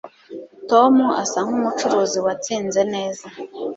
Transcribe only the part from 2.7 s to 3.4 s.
neza.